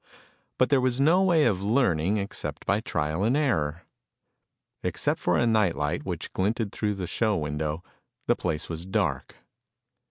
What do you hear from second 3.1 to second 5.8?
and error. Except for a night